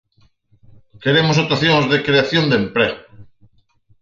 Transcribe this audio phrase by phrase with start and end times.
[1.03, 2.99] Queremos actuacións de creación de emprego.